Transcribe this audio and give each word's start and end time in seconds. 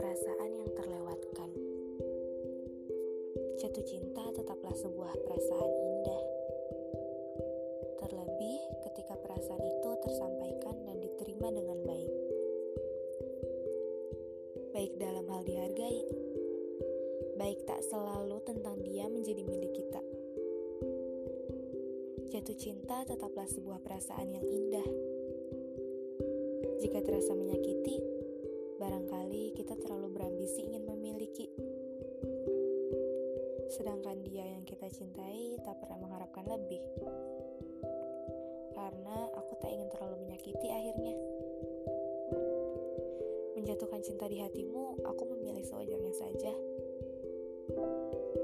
Perasaan 0.00 0.50
yang 0.56 0.72
terlewatkan. 0.72 1.52
Jatuh 3.60 3.84
cinta 3.84 4.24
tetaplah 4.32 4.72
sebuah 4.80 5.12
perasaan 5.28 5.72
indah. 5.76 6.24
Terlebih 8.00 8.56
ketika 8.88 9.20
perasaan 9.20 9.60
itu 9.60 9.90
tersampaikan 10.08 10.76
dan 10.88 11.04
diterima 11.04 11.52
dengan 11.52 11.76
baik. 11.84 12.12
Baik 14.72 14.96
dalam 14.96 15.28
hal 15.36 15.44
dihargai, 15.44 16.00
baik 17.36 17.60
tak 17.68 17.84
selalu 17.92 18.40
tentang 18.48 18.80
dia 18.80 19.04
menjadi 19.04 19.44
milik 19.44 19.76
kita. 19.76 20.05
Jatuh 22.26 22.58
cinta 22.58 23.06
tetaplah 23.06 23.46
sebuah 23.46 23.78
perasaan 23.86 24.34
yang 24.34 24.42
indah. 24.42 24.82
Jika 26.82 26.98
terasa 27.06 27.38
menyakiti, 27.38 28.02
barangkali 28.82 29.54
kita 29.54 29.78
terlalu 29.78 30.10
berambisi 30.10 30.66
ingin 30.66 30.90
memiliki. 30.90 31.46
Sedangkan 33.70 34.26
dia 34.26 34.42
yang 34.42 34.66
kita 34.66 34.90
cintai 34.90 35.54
tak 35.62 35.78
pernah 35.78 36.02
mengharapkan 36.02 36.50
lebih. 36.50 36.82
Karena 38.74 39.30
aku 39.38 39.62
tak 39.62 39.70
ingin 39.70 39.86
terlalu 39.94 40.26
menyakiti 40.26 40.66
akhirnya. 40.66 41.14
Menjatuhkan 43.54 44.02
cinta 44.02 44.26
di 44.26 44.42
hatimu, 44.42 44.98
aku 45.06 45.22
memilih 45.30 45.62
sewajarnya 45.62 46.14
saja. 46.18 46.54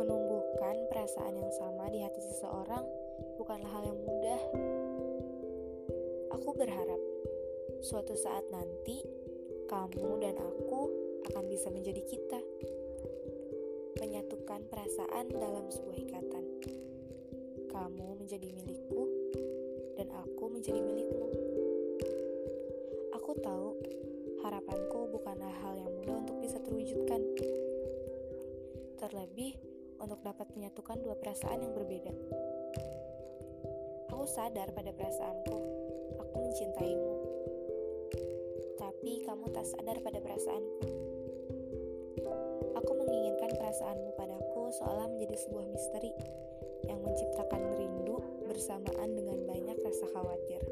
Menumbuhkan 0.00 0.80
perasaan 0.88 1.36
yang 1.36 1.52
sama 1.52 1.92
di 1.92 2.00
hati 2.00 2.24
seseorang 2.24 3.05
bukanlah 3.36 3.70
hal 3.70 3.84
yang 3.86 4.00
mudah. 4.00 4.40
Aku 6.36 6.50
berharap 6.56 7.00
suatu 7.80 8.16
saat 8.18 8.44
nanti 8.52 9.00
kamu 9.66 10.22
dan 10.22 10.38
aku 10.38 10.90
akan 11.30 11.44
bisa 11.50 11.68
menjadi 11.74 12.02
kita. 12.06 12.40
Menyatukan 13.96 14.68
perasaan 14.68 15.32
dalam 15.32 15.66
sebuah 15.72 15.96
ikatan. 15.96 16.44
Kamu 17.72 18.20
menjadi 18.20 18.48
milikku 18.52 19.02
dan 19.96 20.12
aku 20.12 20.44
menjadi 20.52 20.80
milikmu. 20.80 21.28
Aku 23.16 23.32
tahu 23.40 23.74
harapanku 24.44 25.10
bukanlah 25.10 25.50
hal 25.64 25.74
yang 25.74 25.90
mudah 25.90 26.22
untuk 26.22 26.38
bisa 26.38 26.60
terwujudkan. 26.62 27.20
Terlebih 29.00 29.58
untuk 29.98 30.20
dapat 30.22 30.46
menyatukan 30.54 31.00
dua 31.02 31.16
perasaan 31.18 31.64
yang 31.64 31.72
berbeda. 31.74 32.12
Aku 34.16 34.24
sadar 34.32 34.72
pada 34.72 34.96
perasaanku, 34.96 35.58
aku 36.16 36.34
mencintaimu. 36.40 37.14
Tapi 38.80 39.28
kamu 39.28 39.52
tak 39.52 39.68
sadar 39.68 40.00
pada 40.00 40.24
perasaanku. 40.24 40.88
Aku 42.80 42.92
menginginkan 42.96 43.52
perasaanmu 43.60 44.16
padaku 44.16 44.72
seolah 44.72 45.12
menjadi 45.12 45.36
sebuah 45.36 45.68
misteri 45.68 46.16
yang 46.88 46.96
menciptakan 47.04 47.60
rindu 47.76 48.16
bersamaan 48.48 49.20
dengan 49.20 49.36
banyak 49.44 49.84
rasa 49.84 50.08
khawatir. 50.08 50.64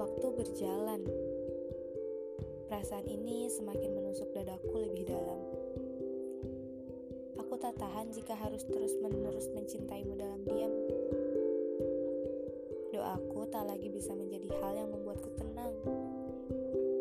Waktu 0.00 0.26
berjalan, 0.32 1.04
perasaan 2.72 3.04
ini 3.04 3.52
semakin 3.52 4.00
menusuk 4.00 4.32
dadaku 4.32 4.88
lebih 4.88 5.12
dalam. 5.12 5.55
Tak 7.56 7.82
tahan 7.82 8.14
jika 8.14 8.38
harus 8.38 8.62
terus-menerus 8.68 9.50
mencintaimu 9.50 10.14
dalam 10.14 10.38
diam. 10.46 10.70
Doaku 12.94 13.42
tak 13.50 13.66
lagi 13.66 13.90
bisa 13.90 14.14
menjadi 14.14 14.54
hal 14.62 14.86
yang 14.86 14.94
membuatku 14.94 15.34
tenang. 15.34 15.74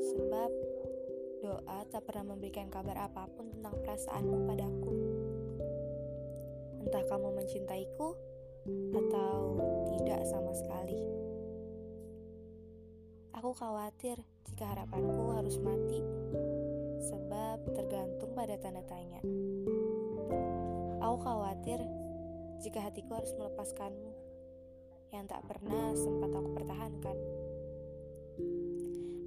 Sebab 0.10 0.52
doa 1.46 1.80
tak 1.94 2.02
pernah 2.10 2.34
memberikan 2.34 2.66
kabar 2.74 2.98
apa 2.98 3.30
pun 3.38 3.46
tentang 3.54 3.78
perasaanmu 3.78 4.38
padaku. 4.50 4.92
Entah 6.82 7.04
kamu 7.14 7.30
mencintaiku 7.36 8.18
atau 8.90 9.38
tidak 9.94 10.26
sama 10.26 10.50
sekali. 10.58 10.98
Aku 13.38 13.54
khawatir 13.54 14.18
jika 14.50 14.66
harapanku 14.66 15.30
harus 15.30 15.62
mati, 15.62 16.02
sebab 17.06 17.70
tergantung 17.78 18.34
pada 18.34 18.58
tanda 18.58 18.82
tanya. 18.90 19.22
Aku 21.06 21.22
khawatir 21.22 21.78
jika 22.66 22.82
hatiku 22.82 23.14
harus 23.14 23.30
melepaskanmu, 23.38 24.10
yang 25.14 25.30
tak 25.30 25.46
pernah 25.46 25.94
sempat 25.94 26.34
aku 26.34 26.50
pertahankan. 26.58 27.18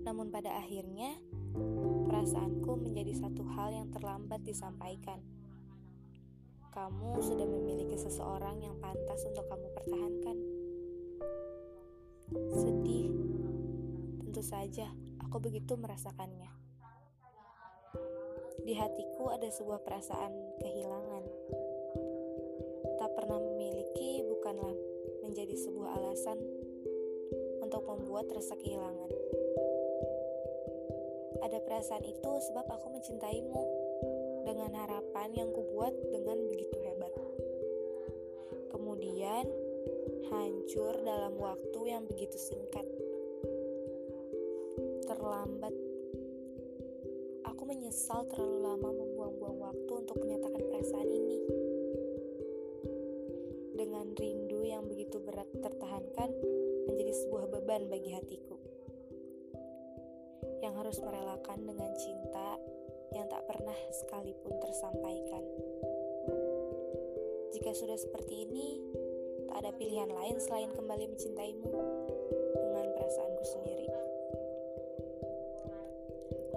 Namun 0.02 0.26
pada 0.34 0.58
akhirnya, 0.58 1.14
perasaanku 2.10 2.82
menjadi 2.82 3.14
satu 3.22 3.46
hal 3.54 3.70
yang 3.70 3.94
terlambat 3.94 4.42
disampaikan. 4.42 5.22
Kamu 6.74 7.22
sudah 7.22 7.46
memiliki 7.46 7.94
seseorang 7.94 8.58
yang 8.58 8.74
pantas 8.82 9.22
untuk 9.30 9.46
kamu 9.46 9.70
pertahankan. 9.70 10.36
Sedih, 12.58 13.06
tentu 14.26 14.42
saja 14.42 14.90
aku 15.22 15.38
begitu 15.38 15.78
merasakannya. 15.78 16.50
Di 18.66 18.74
hatiku 18.74 19.30
ada 19.30 19.46
sebuah 19.46 19.80
perasaan 19.86 20.58
kehilangan. 20.58 21.07
Pernah 23.18 23.34
memiliki 23.34 24.22
bukanlah 24.30 24.78
menjadi 25.26 25.58
sebuah 25.58 25.90
alasan 25.98 26.38
untuk 27.58 27.82
membuat 27.82 28.30
rasa 28.30 28.54
kehilangan. 28.54 29.10
Ada 31.42 31.58
perasaan 31.66 32.06
itu 32.06 32.30
sebab 32.46 32.62
aku 32.70 32.94
mencintaimu 32.94 33.62
dengan 34.46 34.70
harapan 34.70 35.34
yang 35.34 35.50
kubuat 35.50 35.90
dengan 36.14 36.38
begitu 36.46 36.78
hebat. 36.78 37.10
Kemudian 38.70 39.50
hancur 40.30 40.94
dalam 41.02 41.34
waktu 41.42 41.80
yang 41.90 42.06
begitu 42.06 42.38
singkat. 42.38 42.86
Terlambat. 45.10 45.74
Aku 47.50 47.66
menyesal 47.66 48.30
terlalu 48.30 48.62
lama 48.62 48.94
membuang-buang 48.94 49.58
waktu 49.58 49.92
untuk 50.06 50.22
beban 57.78 57.94
bagi 57.94 58.10
hatiku. 58.10 58.58
Yang 60.58 60.74
harus 60.82 60.98
merelakan 60.98 61.58
dengan 61.62 61.94
cinta 61.94 62.58
yang 63.14 63.30
tak 63.30 63.46
pernah 63.46 63.78
sekalipun 63.94 64.58
tersampaikan. 64.58 65.44
Jika 67.54 67.70
sudah 67.78 67.94
seperti 67.94 68.50
ini, 68.50 68.82
tak 69.46 69.62
ada 69.62 69.70
pilihan 69.78 70.10
lain 70.10 70.42
selain 70.42 70.74
kembali 70.74 71.06
mencintaimu 71.06 71.70
dengan 72.50 72.86
perasaanku 72.98 73.44
sendiri. 73.46 73.88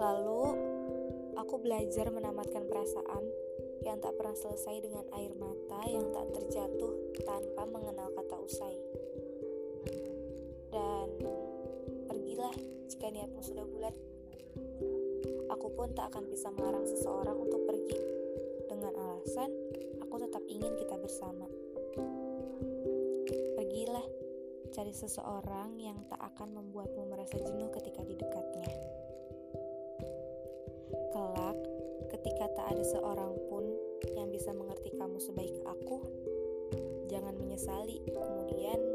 Lalu, 0.02 0.42
aku 1.38 1.54
belajar 1.62 2.10
menamatkan 2.10 2.66
perasaan 2.66 3.24
yang 3.86 4.02
tak 4.02 4.18
pernah 4.18 4.34
selesai 4.34 4.74
dengan 4.82 5.06
air 5.14 5.30
mata 5.38 5.86
yang 5.86 6.10
tak 6.10 6.26
terjatuh 6.34 7.14
tanpa 7.22 7.62
mengenal 7.70 8.10
kata 8.10 8.36
usai. 8.42 8.91
Dan 10.72 11.08
pergilah 12.08 12.54
jika 12.88 13.12
niatmu 13.12 13.44
sudah 13.44 13.64
bulat. 13.68 13.94
Aku 15.52 15.68
pun 15.76 15.92
tak 15.92 16.10
akan 16.10 16.32
bisa 16.32 16.48
melarang 16.48 16.88
seseorang 16.88 17.36
untuk 17.36 17.60
pergi 17.68 18.00
dengan 18.66 18.96
alasan 18.96 19.52
aku 20.12 20.28
tetap 20.28 20.44
ingin 20.44 20.76
kita 20.76 20.96
bersama. 21.00 21.48
Pergilah, 23.56 24.04
cari 24.76 24.92
seseorang 24.92 25.80
yang 25.80 25.96
tak 26.04 26.20
akan 26.20 26.52
membuatmu 26.52 27.08
merasa 27.08 27.40
jenuh 27.40 27.72
ketika 27.72 28.04
di 28.04 28.12
dekatnya. 28.20 28.68
Kelak, 31.16 31.58
ketika 32.12 32.44
tak 32.52 32.76
ada 32.76 32.84
seorang 32.84 33.32
pun 33.48 33.64
yang 34.12 34.28
bisa 34.28 34.52
mengerti 34.52 34.92
kamu 35.00 35.16
sebaik 35.16 35.56
aku, 35.64 36.04
jangan 37.08 37.32
menyesali 37.32 38.04
kemudian 38.12 38.91